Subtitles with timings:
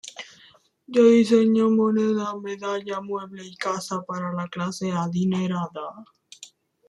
[0.87, 6.07] Diseñó monedas, medallas, muebles y casas para las clases adineradas.